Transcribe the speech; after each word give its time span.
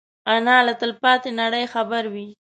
انا 0.33 0.55
له 0.67 0.73
تلپاتې 0.81 1.29
نړۍ 1.41 1.65
خبروي 1.73 2.27